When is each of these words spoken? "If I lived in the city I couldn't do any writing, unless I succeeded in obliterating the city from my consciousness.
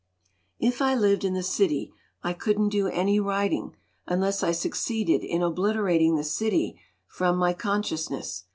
"If 0.57 0.81
I 0.81 0.95
lived 0.95 1.23
in 1.23 1.35
the 1.35 1.43
city 1.43 1.93
I 2.23 2.33
couldn't 2.33 2.69
do 2.69 2.87
any 2.87 3.19
writing, 3.19 3.75
unless 4.07 4.41
I 4.41 4.51
succeeded 4.51 5.23
in 5.23 5.43
obliterating 5.43 6.15
the 6.15 6.23
city 6.23 6.81
from 7.05 7.37
my 7.37 7.53
consciousness. 7.53 8.45